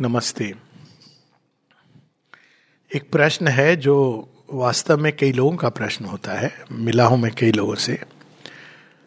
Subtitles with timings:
[0.00, 0.44] नमस्ते।
[2.90, 3.94] एक प्रश्न है जो
[4.50, 7.98] वास्तव में कई लोगों का प्रश्न होता है मिला हूँ मैं कई लोगों से।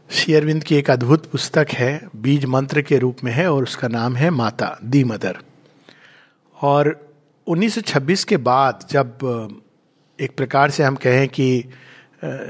[0.09, 4.15] शेयरविंद की एक अद्भुत पुस्तक है, बीज मंत्र के रूप में है और उसका नाम
[4.15, 5.37] है माता, दी मदर।
[6.57, 7.09] और
[7.47, 9.17] 1926 के बाद जब
[10.19, 11.63] एक प्रकार से हम कहें कि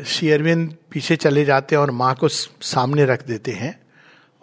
[0.08, 3.80] शेयरविंद पीछे चले जाते हैं और माँ को सामने रख देते हैं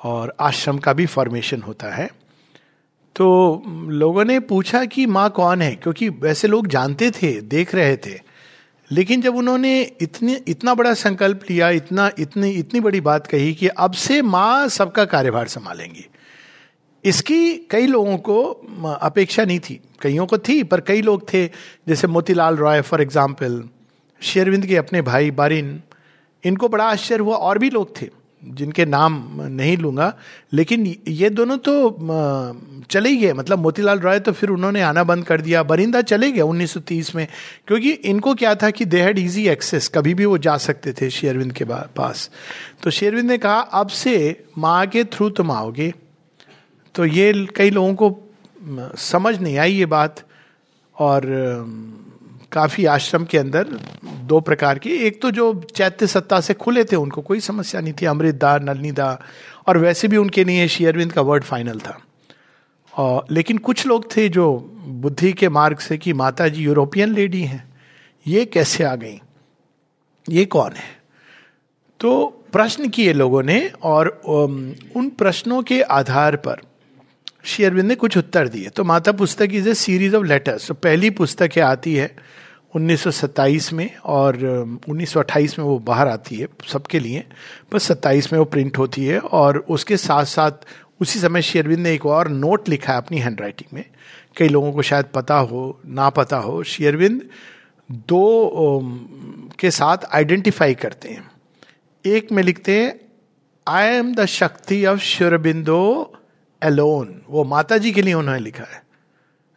[0.01, 2.28] और आश्रम का भी फॉर्मेशन होता है
[3.19, 5.75] तो लोगों ने पूछा कि माँ कौन है?
[5.77, 8.21] क्योंकि वैसे लोग जानते थे, देख रहे थे।
[8.91, 13.69] लेकिन जब उन्होंने इतने, इतना बड़ा संकल्प लिया, इतना, इतनी इतनी बड़ी बात कही कि
[13.69, 16.07] अब से माँ सबका कार्यभार संभालेंगी।
[17.05, 18.43] इसकी कई लोगों को
[19.03, 21.47] अपेक्षा नहीं थी। कईयों को थी, पर कई लोग थे।
[21.89, 23.69] जैसे मोतीलाल रॉय फॉर एग्ज़ाम्पल
[24.23, 25.83] शेरविंद के अपने भाई बारिन,
[26.45, 30.13] इनको बड़ा आश्चर्य हुआ, और भी लोग थे। जिनके नाम नहीं लूँगा,
[30.53, 31.73] लेकिन ये दोनों तो
[32.91, 36.31] चले ही गए। मतलब मोतीलाल रॉय तो फिर उन्होंने आना बंद कर दिया। बरिंदा चले
[36.33, 37.27] गए 1930 में,
[37.67, 41.11] क्योंकि इनको क्या था कि दे हैड इजी एक्सेस कभी भी वो जा सकते थे
[41.11, 42.31] शेरविंद के पास।
[42.83, 45.93] तो शेरविंद ने कहा, अब से माँ के थ्रू तुम आओगे।
[46.95, 50.25] तो ये कई लोगों को समझ नहीं आई ये बात।
[50.97, 51.25] और
[52.53, 53.69] काफ़ी आश्रम के अंदर
[54.05, 57.93] दो प्रकार की। एक तो जो चैत्य सत्ता से खुले थे, उनको कोई समस्या नहीं
[57.93, 59.21] थी। अमृतदा नलनीदा,
[59.67, 62.01] और वैसे भी उनके लिए शेयरविंद का वर्ड फाइनल था।
[62.97, 67.43] और लेकिन कुछ लोग थे जो बुद्धि के मार्ग से कि माता जी यूरोपियन लेडी
[67.43, 67.65] हैं,
[68.27, 69.21] ये कैसे आ गई?
[70.29, 70.99] ये कौन है?
[72.01, 74.09] तो प्रश्न किए लोगों ने और
[74.97, 76.61] उन प्रश्नों के आधार पर
[77.45, 81.11] शेयरविंद ने कुछ उत्तर दिए। तो माता पुस्तक is a series of letters तो पहली
[81.11, 82.17] पुस्तक आती है
[82.77, 84.37] 1927 में और
[84.89, 87.25] 1928 में वो बाहर आती है सबके लिए
[87.73, 90.53] बस 27 में वो प्रिंट होती है और उसके साथ साथ
[91.01, 93.85] उसी समय शेयरविंद ने एक और नोट लिखा है अपनी हैंड राइटिंग में।
[94.37, 97.23] कई लोगों को शायद पता हो, ना पता हो शेयरविंद
[97.91, 98.81] दो
[99.59, 101.31] के साथ आइडेंटिफाई करते हैं।
[102.07, 103.01] एक में लिखते हैं
[103.69, 106.15] I am the Shakti of Aurobindo
[106.63, 108.83] alone वो माता जी के लिए उन्होंने लिखा है।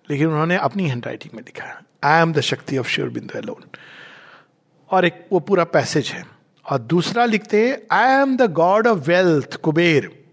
[0.10, 3.78] लेकिन उन्होंने अपनी हैंड राइटिंग में लिखा है। I am the Shakti of Aurobindo alone
[4.90, 6.26] और एक वो पूरा पैसेज है।
[6.72, 10.26] और दूसरा लिखते I am the god of wealth Kubera.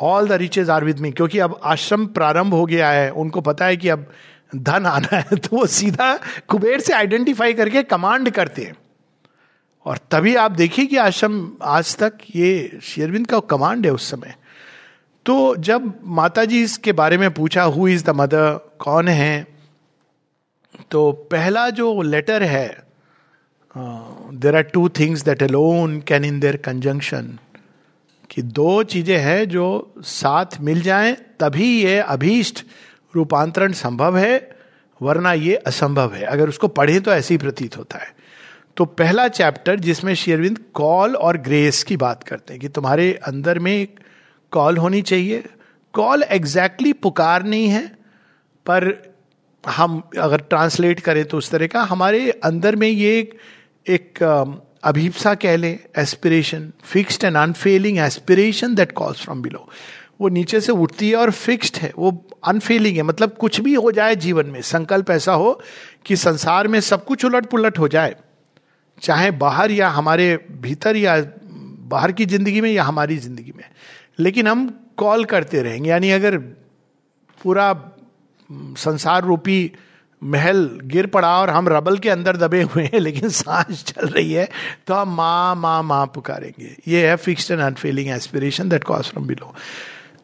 [0.00, 3.64] All the riches are with me क्योंकि अब आश्रम प्रारंभ हो गया है। उनको पता
[3.64, 4.12] है कि अब
[4.56, 6.18] धन आना है। तो वो सीधा
[6.48, 8.74] कुबेर से आइडेंटिफाई करके कमांड करते हैं।
[9.84, 14.34] और तभी आप देखिए कि आश्रम आज तक ये शेरविंद का कमांड है उस समय।
[15.26, 19.46] तो जब माता जी इसके बारे में पूछा हु इज़ द मदर कौन है?
[20.90, 22.68] तो पहला जो लेटर है
[23.74, 27.38] there are two things that alone can in their conjunction
[28.30, 29.66] कि दो चीज़ें हैं जो
[30.00, 32.64] साथ मिल जाएँ, तभी ये अभीष्ट
[33.14, 34.50] रूपांतरण संभव है,
[35.00, 38.14] वरना ये असंभव है। अगर उसको पढ़ें तो ऐसे ही प्रतीत होता है।
[38.76, 43.58] तो पहला चैप्टर जिसमें शेरविंद कॉल और ग्रेस की बात करते हैं, कि तुम्हारे अंदर
[43.58, 44.00] में एक
[44.56, 45.42] कॉल होनी चाहिए।
[45.94, 47.86] कॉल एग्जैक्टली पुकार नहीं है
[48.66, 48.92] पर
[49.64, 53.34] हम अगर ट्रांसलेट करें तो उस तरह का हमारे अंदर में ये एक,
[53.86, 54.22] एक
[54.84, 59.68] अभिप्सा कह लें aspiration fixed and unfailing aspiration that calls from below
[60.20, 62.10] वो नीचे से उठती है और फिक्स्ड है वो
[62.46, 65.52] अनफेलिंग है। मतलब कुछ भी हो जाए जीवन में संकल्प ऐसा हो
[66.06, 68.14] कि संसार में सब कुछ उलट पुलट हो जाए
[69.02, 71.16] चाहे बाहर या हमारे भीतर या
[71.90, 73.64] बाहर की ज़िंदगी में या हमारी ज़िंदगी में।
[74.18, 74.68] लेकिन हम
[74.98, 76.36] कॉल करते रहेंगे, यानी अगर
[77.40, 77.72] पूरा
[78.78, 79.70] संसार रूपी
[80.22, 84.32] महल गिर पड़ा और हम रबल के अंदर दबे हुए हैं, लेकिन सांस चल रही
[84.32, 84.48] है
[84.86, 89.26] तो हम माँ माँ माँ पुकारेंगे। ये है fixed and unfailing aspiration that calls from
[89.26, 89.54] below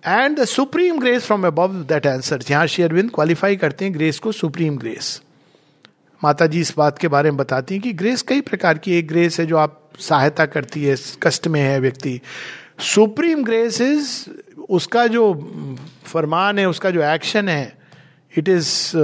[0.06, 4.32] and the supreme grace from above that answer जहाँ शेयरविंद क्वालिफाई करते हैं ग्रेस को
[4.32, 5.20] सुप्रीम ग्रेस
[6.22, 9.06] माता जी इस बात के बारे में बताती हैं कि ग्रेस कई प्रकार की एक
[9.08, 12.20] ग्रेस है जो आप सहायता करती है, कष्ट में है व्यक्ति।
[12.82, 14.09] सुप्रीम ग्रेस इज़,
[14.70, 15.32] उसका जो
[16.04, 17.78] फरमान है, उसका जो एक्शन है,
[18.34, 18.96] इट इज़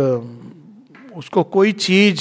[1.16, 2.20] उसको कोई चीज़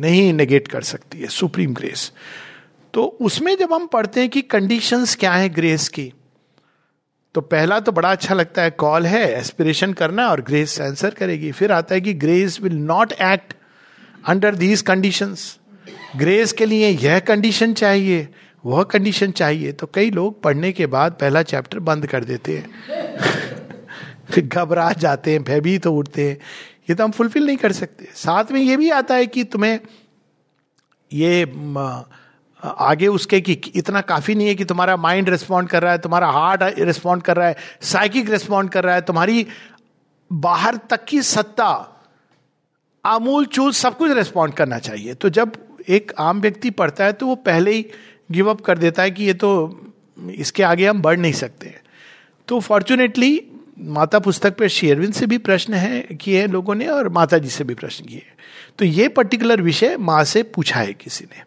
[0.00, 2.10] नहीं नेगेट कर सकती है, सुप्रीम ग्रेस।
[2.94, 6.12] तो उसमें जब हम पढ़ते हैं कि कंडीशंस क्या है ग्रेस की
[7.34, 11.50] तो पहला तो बड़ा अच्छा लगता है कॉल है एस्पिरेशन करना और ग्रेस आंसर करेगी।
[11.52, 13.54] फिर आता है कि grace will not act
[14.28, 15.58] under these conditions
[16.16, 18.28] grace के लिए यह कंडीशन चाहिए।
[18.66, 22.68] वह कंडीशन चाहिए तो कई लोग पढ़ने के बाद पहला चैप्टर बंद कर देते हैं।
[24.48, 26.38] घबरा जाते हैं, भयभीत तो उठते हैं।
[26.90, 29.80] ये तो हम फुलफिल नहीं कर सकते। साथ में ये भी आता है कि तुम्हें
[31.12, 31.42] ये
[32.64, 36.28] आगे उसके कि इतना काफ़ी नहीं है कि तुम्हारा माइंड रिस्पॉन्ड कर रहा है, तुम्हारा
[36.28, 39.46] हार्ट रिस्पॉन्ड कर रहा है साइकिक रिस्पॉन्ड कर रहा है, तुम्हारी
[40.32, 41.90] बाहर तक की सत्ता
[43.04, 45.52] आमूल चूल सब कुछ रिस्पॉन्ड करना चाहिए। तो जब
[45.88, 47.86] एक आम व्यक्ति पढ़ता है तो वो पहले ही
[48.30, 49.50] गिव अप कर देता है कि ये तो
[50.32, 51.74] इसके आगे हम बढ़ नहीं सकते।
[52.48, 53.40] तो फॉर्चुनेटली
[53.78, 57.48] माता पुस्तक पर शेयरविंद से भी प्रश्न है, किए हैं लोगों ने और माता जी
[57.48, 58.22] से भी प्रश्न किए
[58.78, 61.42] तो ये पर्टिकुलर विषय माँ से पूछा है किसी ने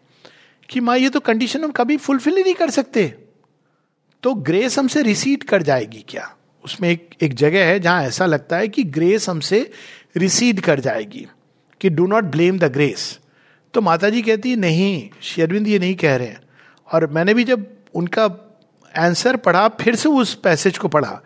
[0.68, 3.06] कि माँ, ये तो कंडीशन हम कभी फुलफिल ही नहीं कर सकते।
[4.22, 6.30] तो ग्रेस हमसे रिसीड कर जाएगी क्या?
[6.64, 9.70] उसमें एक एक जगह है जहाँ ऐसा लगता है कि ग्रेस हमसे
[10.16, 11.26] रिसीड कर जाएगी
[11.80, 13.18] कि do not blame the grace
[13.74, 16.40] तो माता जी कहती, नहीं शेरविंद ये नहीं कह रहे हैं।
[16.92, 18.24] और मैंने भी जब उनका
[18.94, 21.20] आंसर पढ़ा, फिर से उस पैसेज को पढ़ा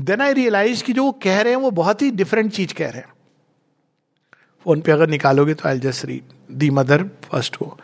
[0.00, 2.88] देन आई रियलाइज़ कि जो वो कह रहे हैं, वो बहुत ही डिफरेंट चीज़ कह
[2.88, 3.12] रहे हैं।
[4.66, 7.76] फ़ोन पे अगर निकालोगे तो I just read the mother first को।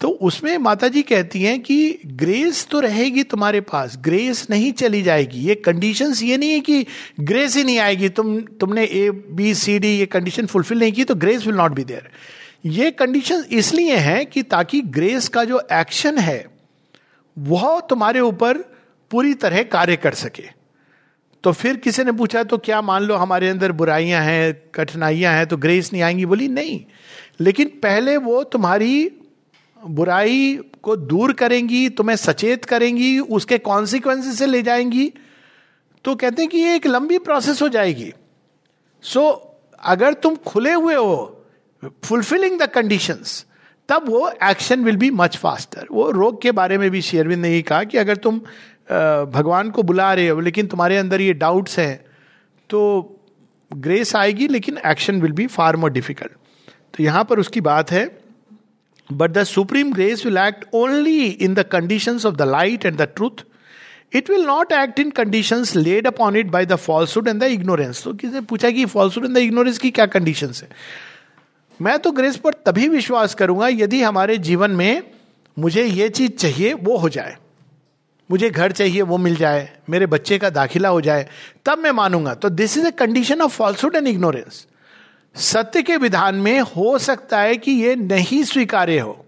[0.00, 5.02] तो उसमें माता जी कहती हैं कि ग्रेस तो रहेगी तुम्हारे पास ग्रेस नहीं चली
[5.02, 6.86] जाएगी। ये कंडीशंस ये नहीं है कि
[7.20, 11.04] ग्रेस ही नहीं आएगी। तुम, तुमने ए बी सी डी ये कंडीशन फुलफिल नहीं की
[11.04, 12.08] तो grace will not be there
[12.66, 16.51] ये कंडीशन इसलिए है कि ताकि ग्रेस का जो एक्शन है
[17.38, 18.58] वह तुम्हारे ऊपर
[19.10, 20.44] पूरी तरह कार्य कर सके।
[21.44, 25.46] तो फिर किसी ने पूछा तो क्या मान लो हमारे अंदर बुराइयाँ हैं कठिनाइयाँ हैं
[25.46, 26.26] तो ग्रेस नहीं आएँगी?
[26.26, 26.84] बोली नहीं।
[27.40, 29.10] लेकिन पहले वो तुम्हारी
[29.86, 35.12] बुराई को दूर करेंगी तुम्हें सचेत करेंगी उसके कॉन्सिक्वेंस से ले जाएँगी।
[36.04, 38.12] तो कहते हैं कि ये एक लंबी प्रोसेस हो जाएगी।
[39.02, 39.38] सो so,
[39.84, 41.44] अगर तुम खुले हुए हो
[42.04, 43.46] फुलफिलिंग द कंडीशंस
[43.88, 47.48] तब वो action will be much faster वो रोग के बारे में भी शेयरविंद ने
[47.48, 48.38] ही कहा कि अगर तुम
[49.32, 52.04] भगवान को बुला रहे हो, लेकिन तुम्हारे अंदर ये डाउट्स हैं
[52.70, 52.80] तो
[53.70, 56.32] ग्रेस आएगी, लेकिन action will be far more difficult
[56.94, 58.04] तो यहाँ पर उसकी बात है
[59.10, 63.08] but the supreme grace will act only in the condition of the light and the
[63.16, 63.44] truth
[64.14, 68.02] it will not act in condition laid upon it by the falsehood and the ignorance
[68.04, 70.68] तो किसी ने पूछा कि falsehood and the ignorance की क्या condition है?
[71.80, 75.02] मैं तो ग्रेस पर तभी विश्वास करूँगा यदि हमारे जीवन में
[75.58, 77.36] मुझे ये चीज़ चाहिए, वो हो जाए।
[78.30, 81.28] मुझे घर चाहिए, वो मिल जाए। मेरे बच्चे का दाखिला हो जाए।
[81.66, 84.66] तब मैं मानूँगा। तो this is a condition of falsehood and ignorance
[85.36, 89.24] सत्य के विधान में हो सकता है कि ये नहीं स्वीकार्य हो।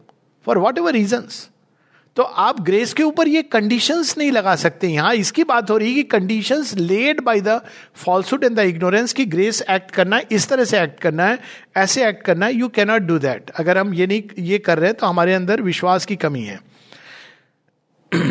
[0.47, 1.49] फॉर वॉट एवर रीजन्स
[2.17, 5.89] तो आप ग्रेस के ऊपर ये कंडीशंस नहीं लगा सकते। यहाँ इसकी बात हो रही
[5.89, 7.61] है कि conditions laid by the
[7.95, 11.39] falsehood and the ignorance की ग्रेस एक्ट करना है, इस तरह से एक्ट करना है,
[11.77, 14.91] ऐसे एक्ट करना है यू कैनॉट डू दैट अगर हम ये नहीं, ये कर रहे
[14.91, 16.61] हैं तो हमारे अंदर विश्वास की कमी है।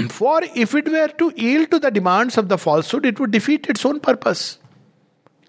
[0.09, 3.67] For if it were to yield to the demands of the falsehood it would defeat
[3.69, 4.57] its own purpose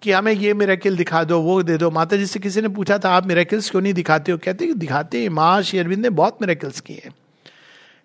[0.02, 2.98] कि हमें ये मेरेकिल दिखा दो, वो दे दो। माता जी से किसी ने पूछा
[2.98, 4.38] था, आप मेरेकिल्स क्यों नहीं दिखाते हो?
[4.38, 7.14] कहते दिखाते हैं माँ श्री अरविंद ने बहुत मेरेकिल्स किए हैं।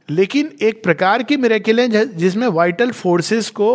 [0.10, 3.70] लेकिन एक प्रकार की मेरेकिल है जिसमें वाइटल फोर्सेस को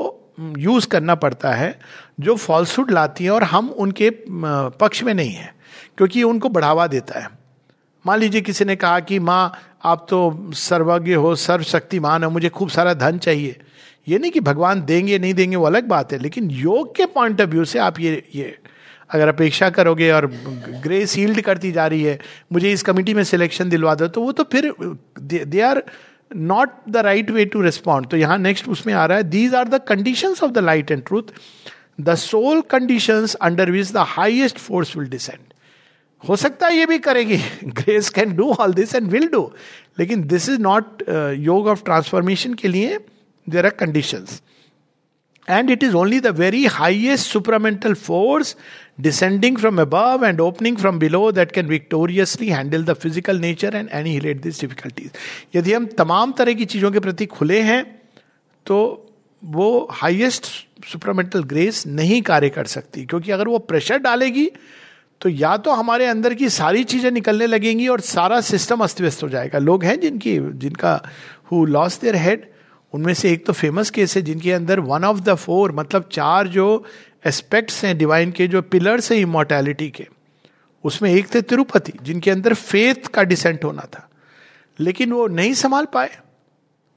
[0.59, 1.79] यूज़ करना पड़ता है,
[2.21, 5.55] जो फॉल्सुड लाती हैं और हम उनके पक्ष में नहीं है,
[5.97, 7.29] क्योंकि उनको बढ़ावा देता है।
[8.05, 9.53] मान लीजिए किसी ने कहा कि, माँ,
[9.85, 13.57] आप तो सर्वज्ञ हो, सर्वशक्तिमान हो, मुझे खूब सारा धन चाहिए।
[14.09, 17.41] ये नहीं कि भगवान देंगे, नहीं देंगे, वो अलग बात है, लेकिन योग के पॉइंट
[17.41, 18.57] ऑफ़ व्यू से आप ये ये,
[19.11, 20.27] अगर अपेक्षा करोगे और
[20.83, 22.19] ग्रे सील्ड करती जा रही है,
[22.53, 24.73] मुझे इस कमिटी में सिलेक्शन दिलवा दो तो वो तो फिर
[25.21, 25.83] they are
[26.35, 29.69] not the right way to respond तो यहाँ नेक्स्ट उसमें आ रहा है these are
[29.69, 31.33] the condition of the light and truth
[32.01, 35.53] the sole condition under which the highest force will descend
[36.29, 39.53] हो सकता है ये भी करेगी। Grace can do all this and will do
[39.99, 41.03] लेकिन this is not
[41.39, 42.99] yoga of transformation के लिए
[43.49, 44.41] there are conditions.
[45.49, 48.55] And it is only the very highest supramental force
[48.99, 53.89] descending from above and opening from below that can victoriously handle the physical nature and
[53.91, 55.11] annihilate these difficulties.
[55.55, 58.01] यदि हम तमाम तरह की चीज़ों के प्रति खुले हैं
[58.67, 58.79] तो
[59.45, 60.47] वो हाईएस्ट
[60.93, 64.51] सुपरमेंटल ग्रेस नहीं कार्य कर सकती क्योंकि अगर वो प्रेशर डालेगी
[65.21, 69.23] तो या तो हमारे अंदर की सारी चीज़ें निकलने लगेंगी और सारा सिस्टम अस्त व्यस्त
[69.23, 71.03] हो जाएगा लोग हैं जिनकी, जिनका
[71.53, 72.47] हु लॉस देयर हेड
[72.93, 76.49] उनमें से एक तो फ़ेमस केस है जिनके अंदर वन ऑफ़ द फोर मतलब चार
[76.49, 76.85] जो
[77.25, 80.07] एस्पेक्ट्स हैं डिवाइन के जो पिलर्स हैं इमोर्टैलिटी के।
[80.85, 84.09] उसमें एक थे तिरुपति, जिनके अंदर फेथ का डिसेंट होना था।
[84.79, 86.11] लेकिन वो नहीं संभाल पाए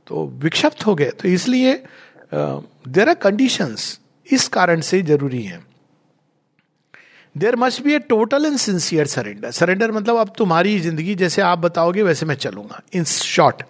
[0.07, 1.73] तो विक्षिप्त हो गए। तो इसलिए
[2.31, 5.59] देर आर कंडीशंस इस कारण से ज़रूरी है।
[7.35, 11.59] There must be a total and sincere surrender surrender मतलब अब तुम्हारी ज़िंदगी जैसे आप
[11.59, 13.63] बताओगे, वैसे मैं चलूँगा। In short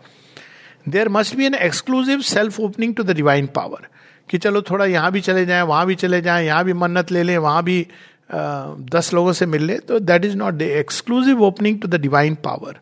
[0.88, 3.88] there must be an exclusive self opening to the divine power
[4.30, 7.24] कि चलो थोड़ा यहाँ भी चले जाएँ, वहाँ भी चले जाएँ, यहाँ भी मन्नत ले
[7.24, 7.86] लें, वहाँ भी
[8.32, 12.36] दस लोगों से मिल ले तो that is not the exclusive opening to the divine
[12.44, 12.80] power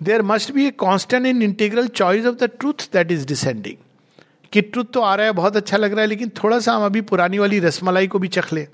[0.00, 3.76] there must be a constant and integral choice of the truth that is descending
[4.52, 6.84] कि ट्रुथ तो आ रहा है, बहुत अच्छा लग रहा है, लेकिन थोड़ा सा हम
[6.84, 8.66] अभी पुरानी वाली रसमलाई को भी चख लें।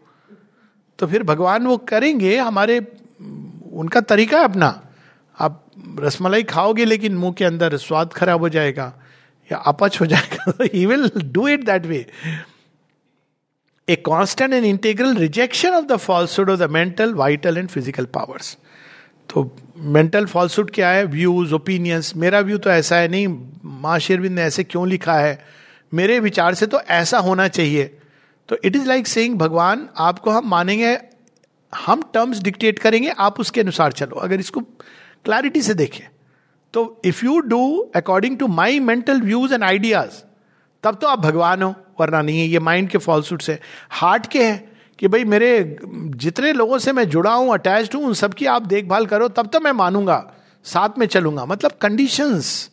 [0.98, 2.78] तो फिर भगवान वो करेंगे, हमारे,
[3.72, 4.68] उनका तरीका है अपना।
[5.36, 5.64] आप
[6.00, 8.92] रसमलाई खाओगे, लेकिन मुँह के अंदर स्वाद खराब हो जाएगा।
[9.54, 12.06] अपच हो जाएगा he will do it that way
[13.88, 18.56] a constant and integral rejection of the falsehood of the mental vital and physical powers
[19.28, 21.04] तो मेंटल फॉल्सुड क्या है?
[21.04, 23.26] व्यूज़ ओपिनियंस मेरा व्यू तो ऐसा है नहीं,
[23.64, 25.38] माँ शेरविंद ने ऐसे क्यों लिखा है?
[25.92, 27.84] मेरे विचार से तो ऐसा होना चाहिए।
[28.48, 30.96] तो इट इज़ लाइक सेइंग भगवान, आपको हम मानेंगे,
[31.72, 34.60] हम टर्म्स डिक्टेट करेंगे, आप उसके अनुसार चलो। अगर इसको
[35.24, 36.04] क्लैरिटी से देखें।
[36.72, 40.22] तो if you do according to my mental views and ideas
[40.82, 43.58] तब तो आप भगवान हो वरना नहीं है ये माइंड के फॉल्सूट से
[43.90, 48.14] हार्ट के हैं कि भाई मेरे जितने लोगों से मैं जुड़ा हूँ अटैच हूँ उन
[48.14, 50.32] सबकी आप देखभाल करो तब तो मैं मानूँगा
[50.64, 52.70] साथ में चलूँगा। मतलब कंडीशंस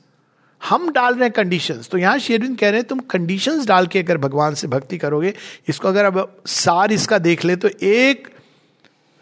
[0.70, 4.00] हम डाल रहे हैं कंडीशंस तो यहाँ शेरविंद कह रहे हैं तुम कंडीशंस डाल के
[4.00, 5.34] अगर भगवान से भक्ति करोगे
[5.68, 8.28] इसको अगर अब सार इसका देख ले तो एक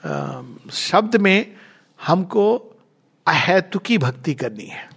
[0.05, 0.41] आ,
[0.71, 1.55] शब्द में
[2.05, 2.74] हमको
[3.27, 4.89] अहेतुकी भक्ति करनी है।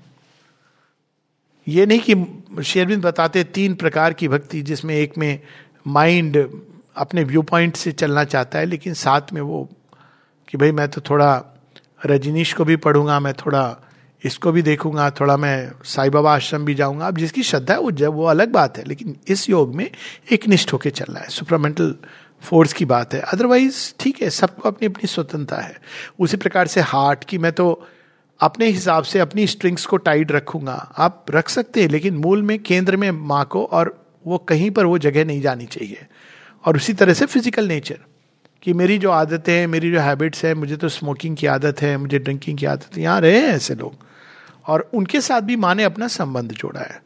[1.67, 5.41] ये नहीं कि शेरविंद बताते तीन प्रकार की भक्ति जिसमें एक में
[5.87, 6.37] माइंड
[6.97, 9.69] अपने व्यू पॉइंट से चलना चाहता है, लेकिन साथ में वो
[10.49, 11.45] कि भाई मैं तो थोड़ा
[12.07, 13.77] रजनीश को भी पढ़ूँगा, मैं थोड़ा
[14.23, 17.91] इसको भी देखूँगा, थोड़ा मैं साई बाबा आश्रम भी जाऊँगा। अब जिसकी श्रद्धा है, वो
[17.91, 19.91] जब वो अलग बात है, लेकिन इस योग में
[20.33, 21.95] एक निष्ठ होकर चलना है। सुपरमेंटल
[22.43, 25.77] फोर्स की बात है। अदरवाइज़ ठीक है, सबको अपनी अपनी स्वतंत्रता है।
[26.19, 27.89] उसी प्रकार से हार्ट की मैं तो
[28.41, 32.59] अपने हिसाब से अपनी स्ट्रिंग्स को टाइट रखूँगा। आप रख सकते हैं, लेकिन मूल में,
[32.59, 36.07] केंद्र में माँ को और वो कहीं पर वो जगह नहीं जानी चाहिए।
[36.65, 37.99] और उसी तरह से फ़िज़िकल नेचर
[38.63, 41.97] कि मेरी जो आदतें हैं, मेरी जो हैबिट्स हैं, मुझे तो स्मोकिंग की आदत है,
[41.97, 43.95] मुझे ड्रिंकिंग की आदत है, यहाँ रहे हैं ऐसे लोग।
[44.67, 47.03] और उनके साथ भी माँ ने अपना संबंध जोड़ा है।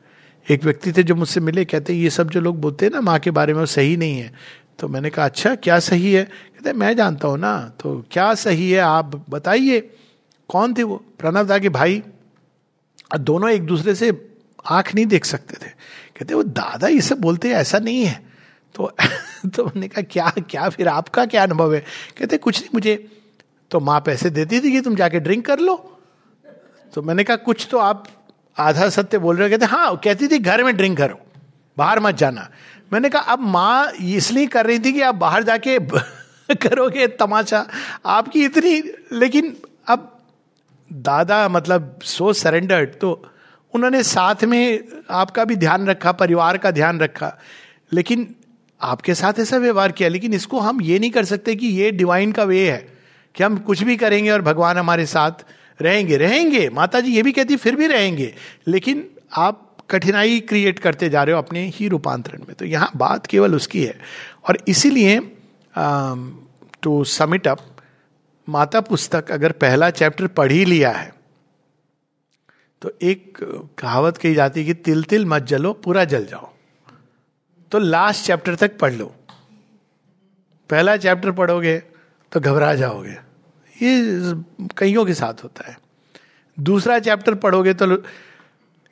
[0.50, 3.18] एक व्यक्ति थे जो मुझसे मिले, कहते, ये सब जो लोग बोलते हैं ना, माँ
[3.18, 4.32] के बारे में वो सही नहीं है।
[4.78, 6.24] तो मैंने कहा अच्छा क्या सही है?
[6.24, 9.90] कहते, मैं जानता हूँ ना तो क्या सही है आप बताइए।
[10.48, 10.96] कौन थे वो?
[11.18, 12.02] प्रणव दा के भाई।
[13.18, 14.32] दोनों एक दूसरे से
[14.70, 15.70] आँख नहीं देख सकते थे।
[16.18, 18.26] कहते, वो दादा ये सब बोलते हैं, ऐसा नहीं है।
[18.74, 18.92] तो
[19.46, 21.84] तो मैंने कहा, क्या क्या फिर आपका क्या अनुभव है?
[22.18, 23.20] कहते, कुछ नहीं, मुझे
[23.70, 26.00] तो माँ पैसे देती थी कि तुम जाके ड्रिंक कर लो।
[26.94, 28.08] तो मैंने कहा, कुछ तो आप
[28.58, 31.20] आधा सत्य बोल रहे हो। कहते हाँ कहती थी, घर में ड्रिंक करो,
[31.78, 32.50] बाहर मत जाना।
[32.92, 35.78] मैंने कहा, अब माँ इसलिए कर रही थी कि आप बाहर जाके
[36.54, 37.68] करोगे तमाशा
[38.06, 38.82] आपकी इतनी,
[39.12, 39.56] लेकिन
[39.86, 40.11] अब
[40.92, 43.10] दादा मतलब सो सरेंडर्ड तो
[43.74, 47.38] उन्होंने साथ में आपका भी ध्यान रखा, परिवार का ध्यान रखा।
[47.92, 48.34] लेकिन
[48.80, 52.32] आपके साथ ऐसा व्यवहार किया, लेकिन इसको हम ये नहीं कर सकते कि ये डिवाइन
[52.32, 52.92] का वे है
[53.34, 55.44] कि हम कुछ भी करेंगे और भगवान हमारे साथ
[55.82, 58.34] रहेंगे। रहेंगे माता जी ये भी कहती, फिर भी रहेंगे।
[58.68, 59.04] लेकिन
[59.36, 63.54] आप कठिनाई क्रिएट करते जा रहे हो अपने ही रूपांतरण में। तो यहाँ बात केवल
[63.54, 63.98] उसकी है।
[64.48, 65.18] और इसीलिए
[66.82, 67.58] टू समिट अप
[68.48, 71.12] माता पुस्तक अगर पहला चैप्टर पढ़ ही लिया है
[72.82, 73.38] तो एक
[73.78, 76.48] कहावत कही जाती है कि तिल तिल मत जलो, पूरा जल जाओ।
[77.72, 79.06] तो लास्ट चैप्टर तक पढ़ लो।
[80.70, 81.78] पहला चैप्टर पढ़ोगे
[82.32, 83.16] तो घबरा जाओगे।
[83.76, 84.32] ये
[84.78, 85.78] कईयों के साथ होता है।
[86.60, 87.86] दूसरा चैप्टर पढ़ोगे तो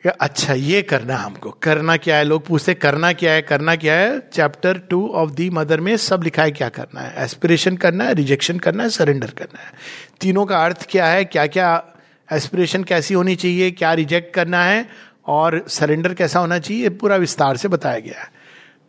[0.08, 2.24] अच्छा ये करना हमको। करना क्या है?
[2.24, 3.42] लोग पूछते, करना क्या है?
[3.42, 4.30] करना क्या है?
[4.32, 7.24] Chapter two of the mother में सब लिखा है क्या करना है?
[7.24, 9.72] एस्पिरेशन करना है रिजेक्शन करना है सरेंडर करना है।
[10.20, 11.24] तीनों का अर्थ क्या है?
[11.24, 11.84] क्या क्या
[12.32, 13.70] एस्पिरेशन कैसी होनी चाहिए?
[13.70, 14.88] क्या रिजेक्ट करना है?
[15.26, 16.88] और सरेंडर कैसा होना चाहिए?
[16.88, 18.32] पूरा विस्तार से बताया गया है।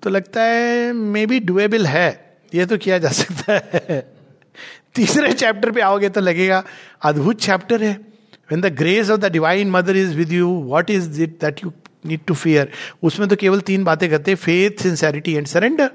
[0.04, 4.14] तो लगता है मे बी डुएबल है। ये तो किया जा सकता है।
[4.96, 6.64] तीसरे चैप्टर पे आओगे तो लगेगा,
[7.02, 8.11] अद्भुत चैप्टर है।
[8.52, 11.72] When the grace of the divine mother is with you what is it that you
[12.06, 12.72] need to fear
[13.04, 15.92] उसमें तो केवल तीन बातें करते हैं फेथ सिंसेरिटी एंड सरेंडर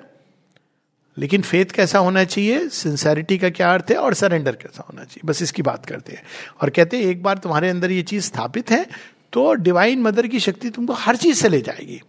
[1.19, 2.69] लेकिन फेथ कैसा होना चाहिए?
[2.69, 3.97] सिंसेरिटी का क्या अर्थ है?
[3.97, 5.21] और सरेंडर कैसा होना चाहिए?
[5.25, 6.23] बस इसकी बात करते हैं।
[6.63, 8.87] और कहते हैं, एक बार तुम्हारे अंदर ये चीज़ स्थापित है
[9.33, 12.01] तो डिवाइन मदर की शक्ति तुमको हर चीज़ से ले जाएगी।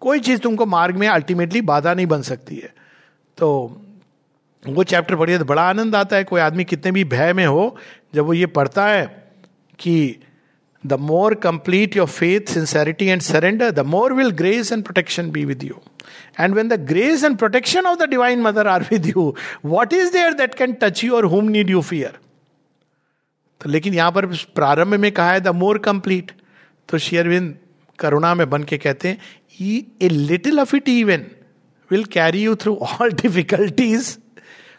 [0.00, 2.72] कोई चीज़ तुमको मार्ग में अल्टीमेटली बाधा नहीं बन सकती है।
[3.38, 3.82] तो
[4.64, 7.76] वो चैप्टर पढ़िए तो बड़ा आनंद आता है, कोई आदमी कितने भी भय में हो,
[8.14, 9.23] जब वो ये पढ़ता है
[9.78, 9.96] कि
[10.84, 15.44] the more complete your faith sincerity and surrender the more will grace and protection be
[15.44, 15.80] with you
[16.40, 20.12] and when the grace and protection of the divine mother are with you what is
[20.12, 22.18] there that can touch you or whom need you fear
[23.60, 26.32] तो लेकिन यहाँ पर प्रारंभ में कहा है the more complete
[26.88, 27.54] तो शेयरविंद
[27.98, 31.26] करुणा में बन के कहते हैं a little of it even
[31.90, 34.16] will carry you through all difficulties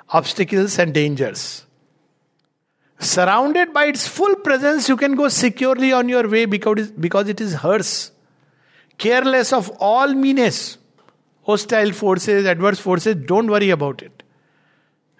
[0.10, 1.65] obstacles and dangers.
[3.00, 7.42] Surrounded by its full presence, you can go securely on your way because, because it
[7.42, 8.12] is hers.
[9.00, 10.78] Careless of all meanness,
[11.44, 14.24] hostile forces, adverse forces, don't worry about it.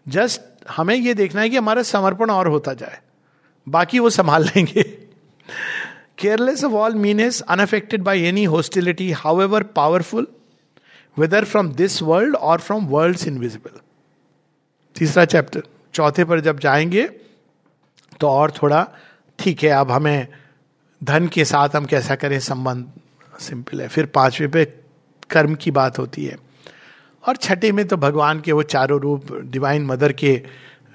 [0.06, 3.00] Just हमें ये देखना है कि हमारा समर्पण और होता जाए
[3.68, 4.84] बाकी वो संभाल लेंगे
[6.18, 10.28] careless of all menace unaffected by any hostility however powerful
[11.20, 13.80] whether from this world or from world invisible
[14.96, 15.64] तीसरा चैप्टर
[15.94, 17.10] चौथे पर जब जाएँगे
[18.20, 18.88] तो और थोड़ा
[19.40, 20.28] ठीक है, अब हमें
[21.04, 22.92] धन के साथ हम कैसा करें, संबंध
[23.40, 24.66] सिंपल है। फिर पांचवे पे
[25.30, 26.38] कर्म की बात होती है।
[27.28, 30.42] और छठे में तो भगवान के वो चारों रूप डिवाइन मदर के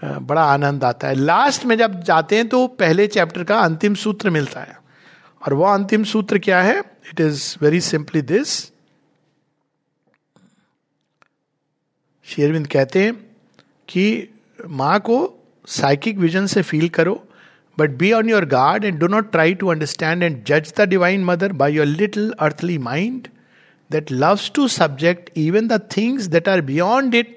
[0.04, 4.30] बड़ा आनंद आता है। लास्ट में जब जाते हैं तो पहले चैप्टर का अंतिम सूत्र
[4.30, 4.78] मिलता है।
[5.42, 6.78] और वो अंतिम सूत्र क्या है?
[6.78, 8.64] It is very simply this
[12.26, 13.14] शेरविंद कहते हैं
[13.88, 14.28] कि
[14.68, 15.18] माँ को
[15.66, 17.28] साइकिक विजन से फील करो
[17.78, 21.24] but be on your guard and do not try to understand and जज the divine
[21.24, 23.28] mother by your little earthly mind
[23.90, 27.36] that loves to subject even the things that are beyond it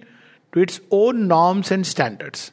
[0.54, 2.52] to its own norms and standards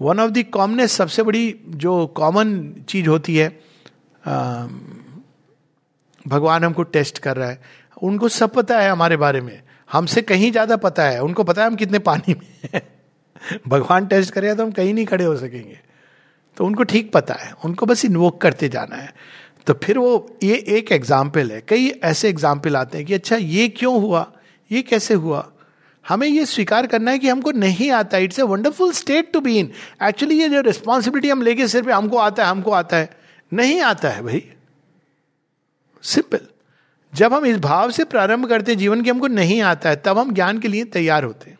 [0.00, 3.48] one of the commonest सबसे बड़ी जो common चीज़ होती है
[6.28, 7.60] भगवान हमको test कर रहा है।
[8.02, 9.62] उनको सब पता है हमारे बारे में।
[9.92, 12.80] हमसे कहीं ज़्यादा पता है। उनको पता है हम कितने पानी में
[13.68, 15.78] भगवान टेस्ट करेगा तो हम कहीं नहीं खड़े हो सकेंगे।
[16.56, 19.12] तो उनको ठीक पता है। उनको बस इन्वोक करते जाना है।
[19.66, 23.68] तो फिर वो, ये एक एग्ज़ाम्पल है। कई ऐसे एग्ज़ाम्पल आते हैं कि अच्छा ये
[23.68, 24.26] क्यों हुआ?
[24.70, 25.48] ये कैसे हुआ?
[26.04, 29.58] हमें ये स्वीकार करना है कि हमको नहीं आता। It's a wonderful state to be
[29.58, 29.70] in
[30.02, 33.10] actually ये जो रिस्पॉन्सिबिलिटी हम लेके सिर्फ़ हमको आता है, हमको आता है।
[33.52, 34.44] नहीं आता है भाई।
[36.04, 36.46] सिंपल
[37.12, 40.18] जब हम इस भाव से प्रारंभ करते हैं जीवन के हमको नहीं आता है, तब
[40.18, 41.58] हम ज्ञान के लिए तैयार होते हैं।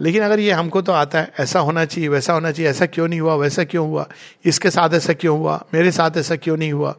[0.00, 3.08] लेकिन अगर ये हमको तो आता है, ऐसा होना चाहिए, वैसा होना चाहिए, ऐसा क्यों
[3.08, 4.08] नहीं हुआ, वैसा क्यों हुआ,
[4.44, 6.96] इसके साथ ऐसा क्यों हुआ, मेरे साथ ऐसा क्यों नहीं हुआ?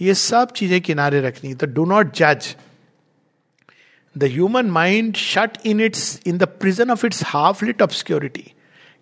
[0.00, 2.56] ये सब चीज़ें किनारे रखनी तो डू नॉट जज
[4.18, 8.52] the human mind shut in its in the prison of its half lit obscurity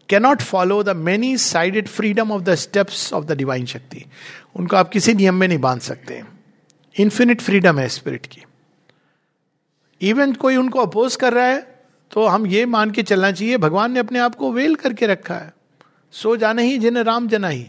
[0.09, 4.05] cannot follow the many sided freedom of the steps of the divine shakti
[4.57, 6.23] उनको आप किसी नियम में नहीं बाँध सकते।
[6.95, 8.43] इन्फिनिट फ्रीडम है स्पिरिट की।
[10.01, 11.80] इवन कोई उनको अपोज कर रहा है
[12.11, 15.35] तो हम ये मान के चलना चाहिए, भगवान ने अपने आप को वेल करके रखा
[15.35, 15.53] है।
[16.15, 17.67] सो जाना ही जिन्हें राम जना ही।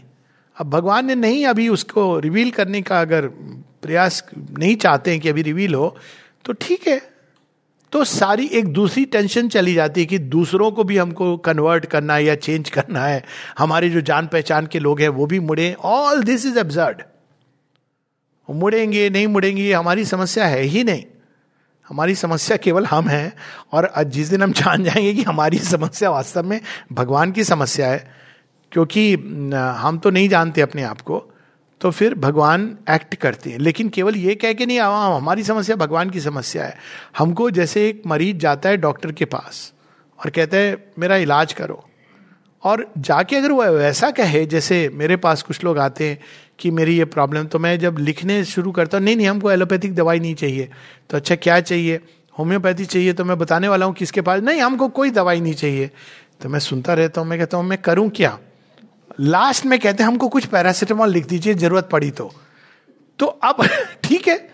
[0.56, 3.26] अब भगवान ने नहीं अभी उसको रिवील करने का अगर
[3.82, 5.96] प्रयास नहीं चाहते हैं कि अभी रिवील हो
[6.44, 7.00] तो ठीक है।
[7.92, 12.14] तो सारी एक दूसरी टेंशन चली जाती है कि दूसरों को भी हमको कन्वर्ट करना
[12.14, 13.22] है या चेंज करना है।
[13.58, 17.02] हमारे जो जान पहचान के लोग हैं, वो भी मुड़े। ऑल दिस इज़ एब्जर्ड
[18.48, 21.04] मुड़ेंगे, नहीं मुड़ेंगे हमारी समस्या है ही नहीं।
[21.92, 23.32] हमारी समस्या केवल हम हैं
[23.72, 26.60] और जिस दिन हम जान जाएँगे कि हमारी समस्या वास्तव में
[26.92, 28.14] भगवान की समस्या है,
[28.72, 29.14] क्योंकि
[29.78, 31.18] हम तो नहीं जानते अपने आप को
[31.80, 35.76] तो फिर भगवान एक्ट करते हैं। लेकिन केवल ये कह के नहीं आवा हमारी समस्या
[35.76, 36.76] भगवान की समस्या है।
[37.18, 39.72] हमको जैसे एक मरीज़ जाता है डॉक्टर के पास
[40.18, 41.84] और कहता है, मेरा इलाज करो।
[42.64, 46.18] और जाके अगर वो वैसा कहे, जैसे मेरे पास कुछ लोग आते हैं
[46.58, 49.94] कि मेरी ये प्रॉब्लम तो मैं जब लिखने शुरू करता हूँ, नहीं नहीं, हमको एलोपैथिक
[49.94, 50.68] दवाई नहीं चाहिए।
[51.10, 52.00] तो अच्छा क्या चाहिए?
[52.38, 55.90] होम्योपैथी चाहिए। तो मैं बताने वाला हूँ किसके पास, नहीं, हमको कोई दवाई नहीं चाहिए।
[56.42, 58.38] तो मैं सुनता रहता हूँ, मैं कहता हूँ, मैं करूँ क्या?
[59.20, 62.32] लास्ट में कहते हैं, हमको कुछ पैरासिटामॉल लिख दीजिए, ज़रूरत पड़ी तो।
[63.18, 63.66] तो अब
[64.04, 64.51] ठीक है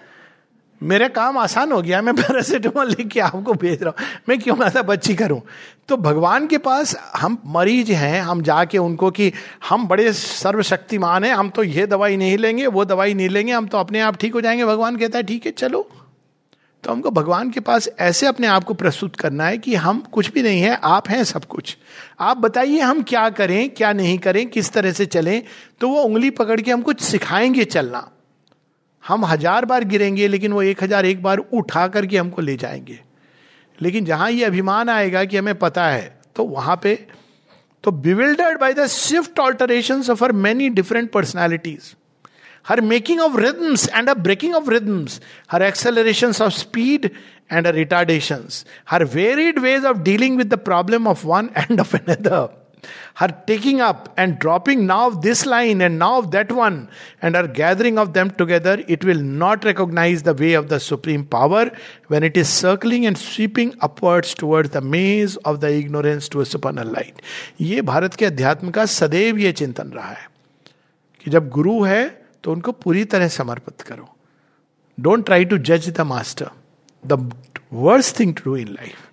[0.82, 4.64] मेरा काम आसान हो गया, मैं पैरासिटामोल लिख के आपको भेज रहा हूँ। मैं क्यों
[4.64, 5.42] ऐसा बच्ची करूँ?
[5.88, 9.32] तो भगवान के पास हम मरीज़ हैं, हम जाके उनको कि
[9.68, 13.66] हम बड़े सर्वशक्तिमान हैं, हम तो ये दवाई नहीं लेंगे, वो दवाई नहीं लेंगे, हम
[13.66, 15.88] तो अपने आप ठीक हो जाएँगे। भगवान कहता है, ठीक है, चलो।
[16.84, 20.32] तो हमको भगवान के पास ऐसे अपने आप को प्रस्तुत करना है कि हम कुछ
[20.32, 21.76] भी नहीं है, आप हैं सब कुछ।
[22.20, 25.42] आप बताइए हम क्या करें, क्या नहीं करें, किस तरह से चलें
[25.80, 28.10] तो वो उंगली पकड़ के हम कुछ सिखाएँगे चलना।
[29.04, 32.98] हम हज़ार बार गिरेंगे, लेकिन वो एक हज़ार एक बार उठा करके हमको ले जाएँगे।
[33.78, 36.94] लेकिन जहाँ ये अभिमान आएगा कि हमें पता है तो वहाँ पे
[37.84, 41.94] तो bewildered by the swift alteration of her many different personalities
[42.68, 45.20] her making of rhythms and a breaking of rhythms
[45.52, 47.10] her acceleration of speed
[47.52, 48.48] and retardation
[48.90, 52.67] her varied ways of dealing with the problem of one and of another
[53.14, 56.88] her taking up and dropping now this line and now that one,
[57.22, 61.24] and her gathering of them together, it will not recognize the way of the supreme
[61.24, 61.70] power
[62.08, 66.46] when it is circling and sweeping upwards towards the maze of the ignorance to a
[66.46, 67.22] supernal light.
[67.60, 70.28] ये भारत के अध्यात्म का सदैव ये चिंतन रहा है
[71.24, 72.06] कि जब गुरु है
[72.44, 74.08] तो उनको पूरी तरह समर्पित करो
[74.98, 76.50] डोंट ट्राई टू जज the master
[77.06, 77.30] the
[77.72, 79.07] worst thing to do in life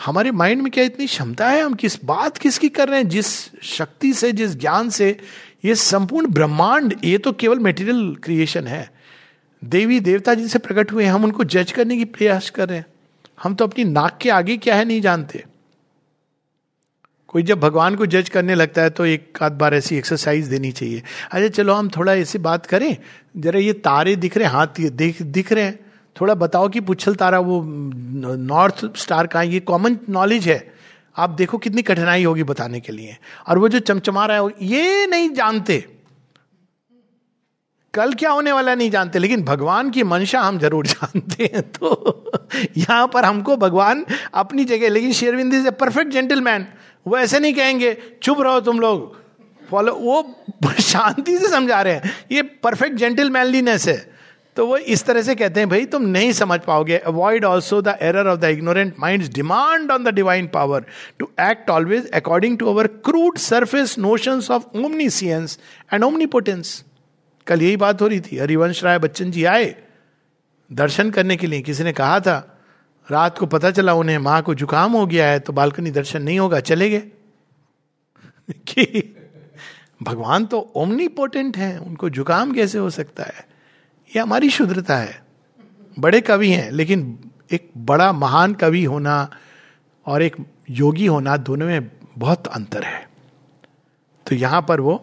[0.00, 1.62] हमारे माइंड में क्या इतनी क्षमता है?
[1.62, 3.08] हम किस बात किसकी कर रहे हैं?
[3.08, 3.26] जिस
[3.62, 5.16] शक्ति से, जिस ज्ञान से?
[5.64, 8.90] ये संपूर्ण ब्रह्मांड, ये तो केवल मेटीरियल क्रिएशन है।
[9.64, 12.86] देवी, देवता जिनसे प्रकट हुए हम उनको जज करने की प्रयास कर रहे हैं।
[13.42, 15.44] हम तो अपनी नाक के आगे क्या है नहीं जानते।
[17.28, 20.72] कोई जब भगवान को जज करने लगता है तो एक आध बार ऐसी एक्सरसाइज देनी
[20.72, 21.02] चाहिए।
[21.32, 22.96] अच्छा चलो, हम थोड़ा ऐसी बात करें।
[23.36, 25.83] जरा ये तारे दिख रहे हैं, हाथ दिख दिख रहे हैं।
[26.20, 27.62] थोड़ा बताओ कि पुच्छल तारा, वो
[28.36, 30.74] नॉर्थ स्टार का ये कॉमन नॉलेज है।
[31.16, 33.16] आप देखो कितनी कठिनाई होगी बताने के लिए।
[33.48, 35.88] और वो जो चमचमा रहा है ये नहीं जानते।
[37.94, 42.24] कल क्या होने वाला नहीं जानते। लेकिन भगवान की मंशा हम ज़रूर जानते हैं। तो
[42.76, 46.66] यहाँ पर हमको भगवान अपनी जगह, लेकिन शेरविंद इज़ ए परफेक्ट जेंटलमैन।
[47.06, 49.24] वो ऐसे नहीं कहेंगे, चुप रहो तुम लोग।
[49.70, 50.34] फॉलो वो
[50.80, 54.13] शांति से समझा रहे हैं। ये परफेक्ट जेंटलमैनलीनेस है।
[54.56, 57.96] तो वो इस तरह से कहते हैं, भाई, तुम नहीं समझ पाओगे। Avoid also the
[58.02, 60.84] error of the ignorant mind demand on the divine power
[61.18, 65.58] to act always according to our crude surface notion of omniscience
[65.92, 66.84] and omnipotence
[67.46, 69.74] कल यही बात हो रही थी। हरिवंश राय बच्चन जी आए
[70.72, 72.58] दर्शन करने के लिए। किसी ने कहा था,
[73.10, 76.38] रात को पता चला उन्हें माँ को जुकाम हो गया है तो बालकनी दर्शन नहीं
[76.38, 77.02] होगा, चले गए।
[78.50, 79.16] कि
[80.02, 83.53] भगवान तो ओमनी पोटेंट है, उनको जुकाम कैसे हो सकता है?
[84.14, 85.22] ये हमारी शुद्रता है।
[85.98, 87.18] बड़े कवि हैं, लेकिन
[87.52, 89.16] एक बड़ा महान कवि होना
[90.06, 90.36] और एक
[90.70, 93.08] योगी होना दोनों में बहुत अंतर है।
[94.26, 94.96] तो यहाँ पर वो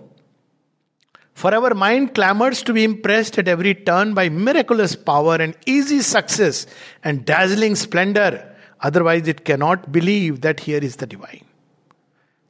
[1.38, 6.02] for ever mind clamours to be impressed at every turn by miraculous power and easy
[6.04, 6.68] success
[7.06, 8.40] and dazzling splendour
[8.82, 11.46] otherwise it cannot believe that here is the divine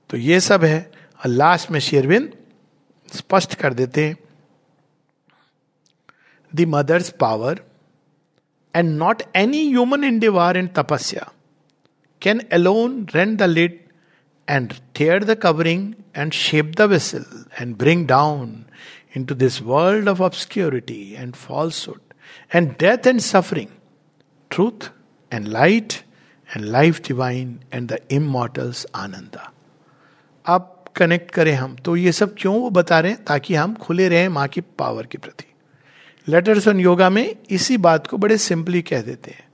[0.09, 0.79] तो ये सब है।
[1.19, 2.31] और लास्ट में शेरविन
[3.09, 4.17] स्पष्ट कर देते हैं
[6.55, 7.61] the mother's power
[8.75, 11.31] and not any human endeavour and tapasya
[12.21, 13.79] can alone rend the lid
[14.49, 17.25] and tear the covering and shape the vessel
[17.61, 18.65] and bring down
[19.25, 22.01] into this world of obscurity and falsehood
[22.55, 23.67] and death and suffering
[24.49, 24.91] truth
[25.33, 25.93] and light
[26.57, 29.39] and life divine and the immortal's Ananda
[30.45, 33.23] अब connect करें हम। तो ये सब क्यों वो बता रहे हैं?
[33.25, 35.50] ताकि हम खुले रहें माँ की पावर के प्रति।
[36.27, 39.49] लेटर्स ऑन योगा में इसी बात को बड़े सिंपली कह देते हैं।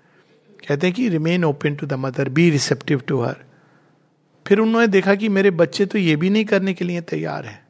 [0.67, 3.35] कहते हैं कि remain open to the mother be receptive to her
[4.47, 7.65] फिर उन्होंने देखा कि मेरे बच्चे तो ये भी नहीं करने के लिए तैयार है।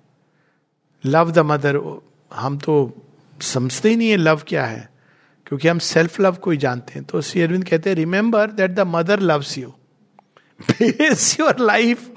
[1.06, 2.02] लव द मदर
[2.34, 3.06] हम तो
[3.42, 4.90] समझते ही नहीं है लव क्या है।
[5.46, 8.72] क्योंकि हम सेल्फ लव को ही जानते हैं। तो श्री अरविंद कहते हैं remember that
[8.72, 9.70] the mother loves you
[10.62, 12.10] base your life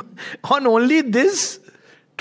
[0.52, 1.59] on only this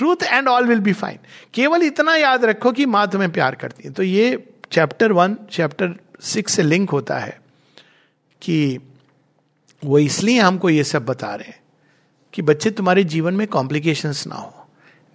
[0.00, 1.18] truth and all will be fine
[1.54, 5.94] केवल इतना याद रखो कि माँ तुम्हें प्यार करती है। तो ये चैप्टर वन चैप्टर
[6.24, 7.38] सिक्स से लिंक होता है
[8.42, 8.78] कि
[9.82, 11.58] वो इसलिए हमको ये सब बता रहे हैं
[12.34, 14.66] कि बच्चे, तुम्हारे जीवन में कॉम्प्लिकेशंस ना हो।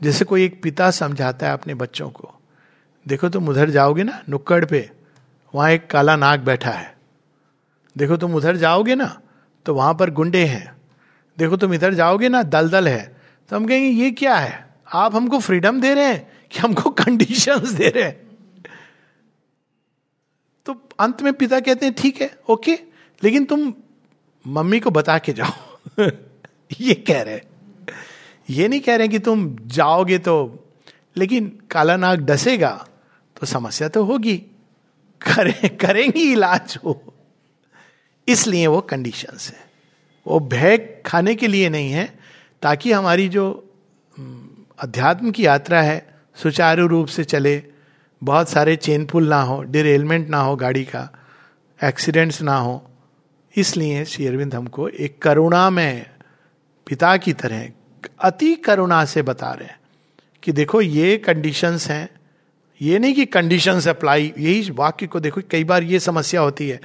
[0.01, 2.31] जैसे कोई एक पिता समझाता है अपने बच्चों को,
[3.05, 4.89] देखो तुम उधर जाओगे ना, नुक्कड़ पे,
[5.53, 6.93] वहाँ एक काला नाग बैठा है।
[7.95, 9.17] देखो तुम उधर जाओगे ना
[9.65, 10.75] तो वहाँ पर गुंडे हैं।
[11.37, 13.15] देखो तुम इधर जाओगे ना, दलदल है।
[13.49, 14.64] तो हम कहेंगे, ये क्या है?
[14.95, 18.23] आप हमको फ्रीडम दे रहे हैं कि हमको कंडीशंस दे रहे हैं।
[20.65, 22.75] तो अंत में पिता कहते हैं, ठीक है ओके
[23.23, 23.73] लेकिन तुम
[24.45, 25.53] मम्मी को बता के जाओ।
[26.81, 27.41] ये कह रहे
[28.49, 30.35] ये नहीं कह रहे कि तुम जाओगे तो
[31.17, 32.71] लेकिन काला नाग डसेगा
[33.39, 34.37] तो समस्या तो होगी।
[35.21, 37.01] करें, करेंगी इलाज हो
[38.27, 39.63] इसलिए वो कंडीशंस है।
[40.25, 42.05] वो भय खाने के लिए नहीं है,
[42.61, 43.45] ताकि हमारी जो
[44.79, 46.05] अध्यात्म की यात्रा है,
[46.37, 47.61] सुचारू रूप से चले।
[48.21, 51.09] बहुत सारे चेन पुल ना हो डिरेलमेंट ना हो गाड़ी का
[51.79, 52.83] एक्सीडेंट्स ना हो।
[53.55, 56.05] इसलिए शेरविंद हमको एक करुणा में
[56.87, 57.69] पिता की तरह
[58.19, 59.79] अति करुणा से बता रहे हैं
[60.43, 62.09] कि देखो ये कंडीशंस हैं,
[62.81, 66.79] ये नहीं कि कंडीशंस अप्लाई यही वाक्य को देखो, कई बार ये समस्या होती है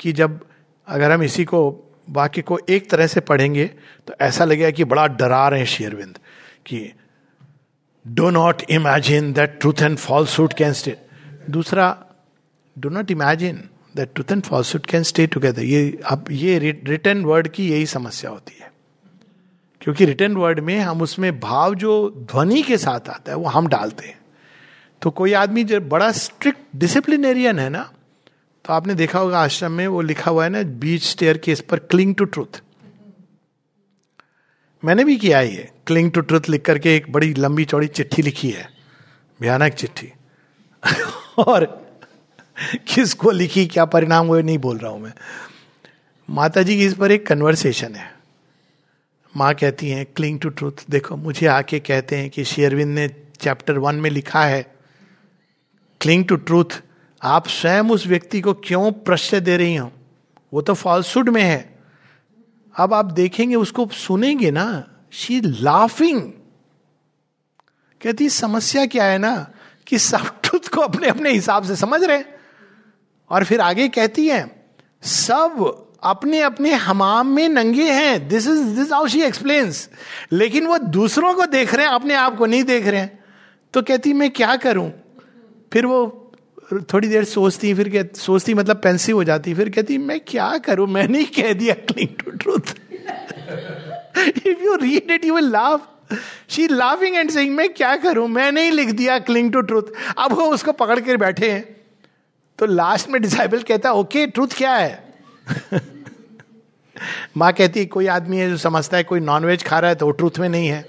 [0.00, 0.40] कि जब
[0.88, 3.64] अगर हम इसी को, वाक्य को एक तरह से पढ़ेंगे
[4.06, 6.18] तो ऐसा लगेगा कि बड़ा डरा रहे हैं शेरविंद
[6.66, 6.92] कि
[8.08, 10.96] do not imagine that truth and falsehood can stay
[11.50, 11.86] दूसरा
[12.78, 13.62] do not imagine
[13.96, 18.30] that truth and falsehood can stay together ये, अब ये रिटर्न वर्ड की यही समस्या
[18.30, 18.70] होती है।
[19.80, 23.66] क्योंकि रिटर्न वर्ड में हम उसमें भाव जो ध्वनि के साथ आता है, वो हम
[23.66, 24.18] डालते हैं।
[25.02, 27.90] तो कोई आदमी जो बड़ा स्ट्रिक्ट डिसिप्लिनेरियन है ना
[28.64, 31.78] तो आपने देखा होगा आश्रम में वो लिखा हुआ है ना बीच स्टेयर केस पर
[31.78, 32.62] क्लिंग टू ट्रूथ
[34.86, 38.50] मैंने भी किया ये। क्लिंग टू ट्रूथ लिख करके एक बड़ी लंबी चौड़ी चिट्ठी लिखी
[38.50, 38.70] है।
[39.40, 40.12] भयानक चिट्ठी।
[41.38, 41.86] और
[42.88, 45.12] किसको लिखी, क्या परिणाम हुए, नहीं बोल रहा हूँ मैं।
[46.30, 48.14] माता जी की इस पर एक कन्वर्सेशन है।
[49.36, 53.08] माँ कहती हैं क्लिंग टू ट्रूथ देखो, मुझे आके कहते हैं कि शेयरविंद ने
[53.40, 54.74] चैप्टर वन में लिखा है
[56.00, 56.82] क्लिंग टू ट्रूथ
[57.22, 59.92] आप स्वयं उस व्यक्ति को क्यों प्रश्न दे रही हो?
[60.52, 61.75] वो तो फॉल्सूड में है।
[62.76, 66.22] अब आप देखेंगे, उसको सुनेंगे ना शी लाफिंग
[68.02, 69.50] कहती, समस्या क्या है ना,
[69.86, 72.22] कि सब ट्रुथ को अपने अपने हिसाब से समझ रहे
[73.30, 74.68] और फिर आगे कहती है,
[75.02, 79.88] सब अपने अपने हमाम में नंगे हैं। This is this how she explains
[80.32, 83.24] लेकिन वो दूसरों को देख रहे हैं, अपने आप को नहीं देख रहे हैं।
[83.74, 84.92] तो कहती, मैं क्या करूँ?
[85.72, 86.25] फिर वो
[86.72, 90.86] थोड़ी देर सोचती, फिर कह, सोचती मतलब पेंसिव हो जाती, फिर कहती, मैं क्या करूँ?
[90.86, 92.74] मैंने ही कह दिया cling to truth
[94.46, 95.88] if you read it you will laugh
[96.48, 98.28] she laughing and saying मैं क्या करूँ?
[98.28, 99.82] मैंने ही लिख दिया क्लिंग टू ट्रूथ
[100.18, 101.76] अब वो उसको पकड़ कर बैठे हैं।
[102.58, 105.14] तो लास्ट में डिसाइबल कहता है ओके ट्रूथ क्या है?
[107.36, 110.06] माँ कहती है कोई आदमी है जो समझता है कोई नॉनवेज खा रहा है तो
[110.06, 110.88] वो ट्रूथ में नहीं है।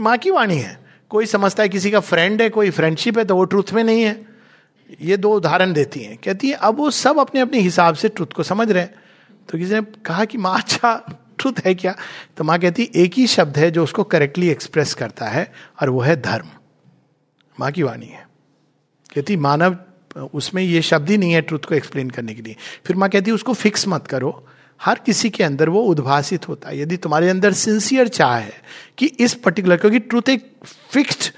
[0.00, 0.78] माँ की वाणी है।
[1.08, 4.02] कोई समझता है किसी का फ्रेंड है, कोई फ्रेंडशिप है तो वो ट्रूथ में नहीं
[4.02, 4.29] है।
[5.00, 8.26] ये दो उदाहरण देती हैं। कहती है, अब वो सब अपने अपने हिसाब से ट्रुथ
[8.26, 8.94] को समझ रहे हैं।
[9.48, 11.96] तो किसी ने कहा कि, माँ अच्छा ट्रुथ है क्या?
[12.36, 16.00] तो माँ कहती, एक ही शब्द है जो उसको करेक्टली एक्सप्रेस करता है, और वो
[16.00, 16.46] है धर्म।
[17.60, 18.28] माँ की वाणी है।
[19.14, 19.78] कहती, मानव,
[20.34, 23.30] उसमें ये शब्द ही नहीं है ट्रुथ को एक्सप्लेन करने के लिए। फिर माँ कहती,
[23.30, 24.46] उसको फिक्स मत करो।
[24.82, 28.52] हर किसी के अंदर वो उद्भासित होता है। यदि तुम्हारे अंदर सिंसियर चाह है
[28.98, 30.52] कि इस पर्टिकुलर क्योंकि ट्रुथ एक
[30.92, 31.32] फिक्स्ड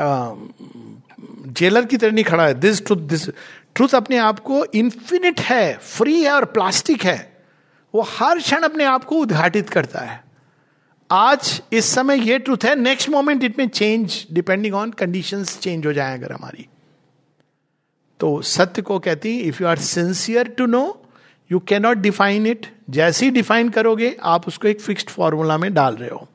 [0.00, 3.28] जेलर की तरह नहीं खड़ा है। दिस ट्रुथ दिस
[3.74, 7.18] ट्रुथ अपने आप को इंफिनिट है फ्री है और प्लास्टिक है।
[7.94, 10.22] वो हर क्षण अपने आप को उद्घाटित करता है।
[11.10, 15.86] आज इस समय ये ट्रुथ है next moment it may change depending on condition change
[15.86, 16.66] हो जाए अगर हमारी।
[18.20, 20.82] तो सत्य को कहती if you are sincere to know
[21.50, 25.96] you cannot define it जैसे ही डिफाइन करोगे, आप उसको एक फिक्स्ड फॉर्मूला में डाल
[25.96, 26.28] रहे हो।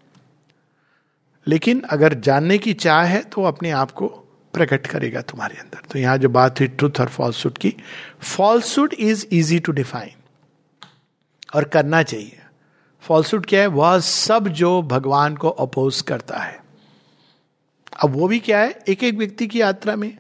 [1.48, 4.08] लेकिन अगर जानने की चाह है तो अपने आप को
[4.54, 7.74] प्रकट करेगा तुम्हारे अंदर। तो यहाँ जो बात हुई ट्रूथ और फॉल्सूट की
[8.22, 10.12] falsehood is easy to define
[11.56, 12.40] और करना चाहिए।
[13.02, 13.68] फॉल्सूट क्या है?
[13.68, 16.64] वह सब जो भगवान को अपोज करता है।
[18.04, 18.80] अब वो भी क्या है?
[18.90, 20.18] एक एक व्यक्ति की यात्रा में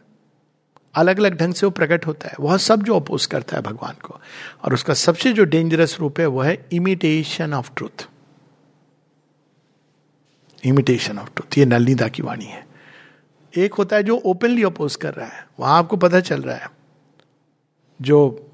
[0.96, 3.96] अलग अलग ढंग से वो प्रकट होता है। वह सब जो अपोज करता है भगवान
[4.04, 4.20] को।
[4.64, 8.08] और उसका सबसे जो डेंजरस रूप है, वह है imitation of truth
[10.66, 12.66] imitation of truth ये नलनीदा की वाणी है।
[13.58, 16.72] एक होता है जो ओपनली अपोज कर रहा है। वहाँ आपको पता चल रहा है।
[18.02, 18.52] जो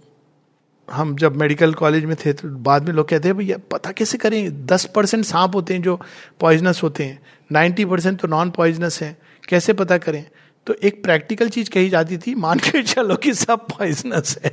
[0.91, 4.17] हम जब मेडिकल कॉलेज में थे तो बाद में लोग कहते हैं, भैया, पता कैसे
[4.17, 4.65] करें?
[4.65, 6.02] दस परसेंट सांप होते हैं जो
[6.39, 7.21] पॉइजनस होते हैं।
[7.52, 9.17] नाइन्टी परसेंट तो नॉन पॉइजनस है।
[9.50, 10.26] कैसे पता करें?
[10.67, 14.52] तो एक प्रैक्टिकल चीज़ कही जाती थी, मान के चलो कि सब पॉइजनस है।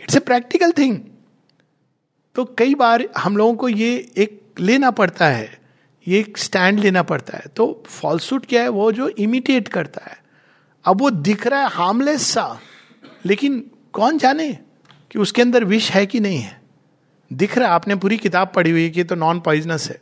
[0.00, 0.98] इट्स ए प्रैक्टिकल थिंग
[2.34, 5.57] तो कई बार हम लोगों को ये एक लेना पड़ता है।
[6.08, 8.68] ये एक स्टैंड लेना पड़ता है। तो फॉल्सूट क्या है?
[8.68, 10.18] वो जो इमिटेट करता है।
[10.84, 12.60] अब वो दिख रहा है हार्मलेस सा,
[13.26, 14.58] लेकिन कौन जाने
[15.10, 16.60] कि उसके अंदर विष है कि नहीं है?
[17.32, 20.00] दिख रहा है, आपने पूरी किताब पढ़ी हुई है कि तो नॉन पॉइजनस है।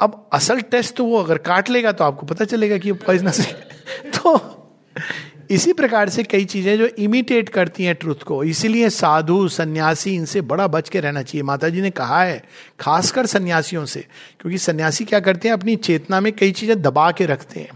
[0.00, 3.40] अब असल टेस्ट तो वो अगर काट लेगा तो आपको पता चलेगा कि वो पॉइजनस
[3.40, 3.52] है।
[4.10, 4.57] तो
[5.50, 10.40] इसी प्रकार से कई चीज़ें जो इमिटेट करती हैं ट्रुथ को। इसीलिए साधु, सन्यासी, इनसे
[10.40, 12.44] बड़ा बच के रहना चाहिए। माता जी ने कहा है,
[12.80, 14.00] खासकर सन्यासियों से,
[14.40, 15.52] क्योंकि सन्यासी क्या करते हैं?
[15.52, 17.70] अपनी चेतना में कई चीज़ें दबा के रखते हैं।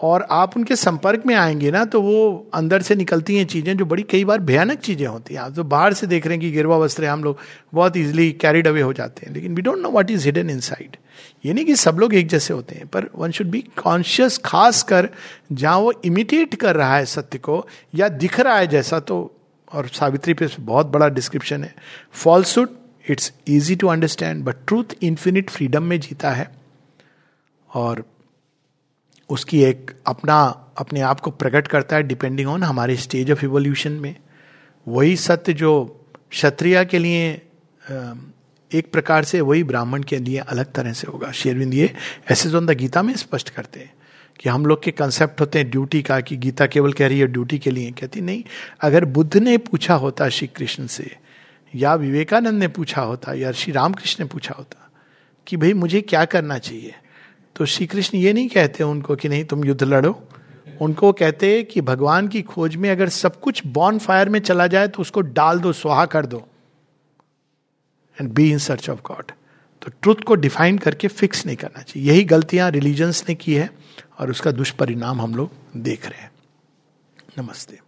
[0.00, 3.84] और आप उनके संपर्क में आएँगे ना तो वो अंदर से निकलती हैं चीज़ें जो
[3.84, 6.50] बड़ी, कई बार भयानक चीज़ें होती हैं। आप तो बाहर से देख रहे हैं कि
[6.50, 7.38] गिरवा वस्त्र हम लोग
[7.74, 10.96] बहुत इजिली कैरिड अवे हो जाते हैं। लेकिन we don't know what is hidden inside
[11.44, 14.82] ये नहीं कि सब लोग एक जैसे होते हैं, पर वन शुड बी कॉन्शियस खास
[14.82, 15.08] कर
[15.52, 19.18] जहाँ वो इमिटेट कर रहा है सत्य को या दिख रहा है जैसा तो
[19.72, 21.74] और सावित्री पे बहुत बड़ा डिस्क्रिप्शन है।
[22.14, 22.68] Falsehood
[23.10, 26.48] it's easy to understand but truth infinite freedom में जीता है।
[27.70, 28.04] और
[29.30, 30.40] उसकी एक अपना,
[30.78, 34.14] अपने आप को प्रकट करता है डिपेंडिंग ऑन हमारे स्टेज ऑफ़ इवोल्यूशन में।
[34.86, 35.84] वही सत्य जो
[36.30, 37.30] क्षत्रिय के लिए
[38.70, 41.94] एक प्रकार से, वही ब्राह्मण के लिए अलग तरह से होगा। शेरविंद ये
[42.30, 43.92] ऐसे जो गीता में स्पष्ट करते हैं
[44.40, 47.26] कि हम लोग के कंसेप्ट होते हैं ड्यूटी का, कि गीता केवल कह रही है
[47.26, 48.42] ड्यूटी के लिए, कहती नहीं।
[48.80, 51.16] अगर बुद्ध ने पूछा होता श्री कृष्ण से,
[51.74, 54.90] या विवेकानंद ने पूछा होता, या श्री रामकृष्ण ने पूछा होता
[55.46, 56.94] कि भाई मुझे क्या करना चाहिए?
[57.56, 60.20] तो श्री कृष्ण ये नहीं कहते उनको कि नहीं, तुम युद्ध लड़ो।
[60.80, 64.88] उनको कहते कि भगवान की खोज में अगर सब कुछ बॉन फायर में चला जाए
[64.88, 66.42] तो उसको डाल दो, स्वाहा कर दो।
[68.18, 69.32] And be in search of God
[69.82, 73.70] तो ट्रुथ को डिफाइन करके फिक्स नहीं करना चाहिए। यही गलतियाँ रिलीजन्स ने की है,
[74.20, 76.30] और उसका दुष्परिणाम हम लोग देख रहे हैं।
[77.38, 77.78] नमस्ते।